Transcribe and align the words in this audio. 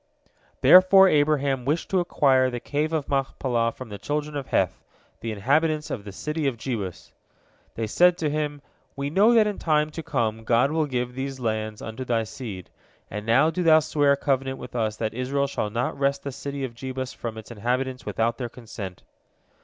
Therefore 0.61 1.07
Abraham 1.07 1.63
wished 1.63 1.91
to 1.91 1.99
acquire 1.99 2.49
the 2.49 2.59
Cave 2.59 2.91
of 2.91 3.07
Machpelah 3.07 3.71
from 3.71 3.89
the 3.89 3.99
children 3.99 4.35
of 4.35 4.47
Heth, 4.47 4.81
the 5.19 5.31
inhabitants 5.31 5.91
of 5.91 6.05
the 6.05 6.11
city 6.11 6.47
of 6.47 6.57
Jebus. 6.57 7.13
They 7.75 7.85
said 7.85 8.17
to 8.17 8.29
him. 8.31 8.63
"We 8.95 9.11
know 9.11 9.31
that 9.35 9.45
in 9.45 9.59
time 9.59 9.91
to 9.91 10.01
come 10.01 10.43
God 10.43 10.71
will 10.71 10.87
give 10.87 11.13
these 11.13 11.39
lands 11.39 11.83
unto 11.83 12.03
thy 12.03 12.23
seed, 12.23 12.71
and 13.11 13.27
now 13.27 13.51
do 13.51 13.61
thou 13.61 13.77
swear 13.79 14.13
a 14.13 14.17
covenant 14.17 14.57
with 14.57 14.75
us 14.75 14.95
that 14.97 15.13
Israel 15.13 15.45
shall 15.45 15.69
not 15.69 15.95
wrest 15.99 16.23
the 16.23 16.31
city 16.31 16.63
of 16.63 16.73
Jebus 16.73 17.13
from 17.13 17.37
its 17.37 17.51
inhabitants 17.51 18.03
without 18.03 18.39
their 18.39 18.49
consent." 18.49 19.03